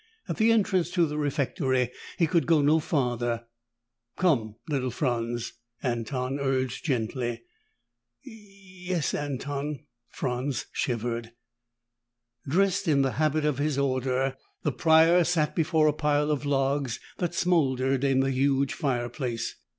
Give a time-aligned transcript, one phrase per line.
[0.27, 3.45] At the entrance to the refectory, he could go no farther.
[4.17, 7.43] "Come, little Franz," Anton urged gently.
[8.25, 8.47] "Y
[9.05, 11.33] yes, Anton." Franz shivered.
[12.49, 16.99] Dressed in the habit of his order, the Prior sat before a pile of logs
[17.19, 19.55] that smoldered in the huge fireplace.